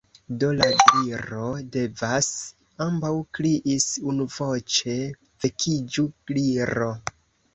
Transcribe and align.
"Do, 0.43 0.47
la 0.59 0.67
Gliro 0.77 1.41
devas," 1.75 2.29
ambaŭ 2.87 3.11
kriis 3.37 3.85
unuvoĉe. 4.13 4.97
"Vekiĝu, 5.45 6.07
Gliro!" 6.33 6.89